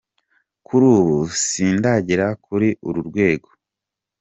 "Kuri 0.65 0.85
ubu 0.97 1.17
sindagera 1.45 2.27
kuri 2.45 2.69
uru 2.87 2.99
rwego. 3.09 3.49